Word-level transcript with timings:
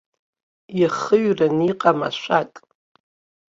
Иахыҩраны 0.79 1.61
иҟам 1.69 1.99
ашәак. 2.07 2.53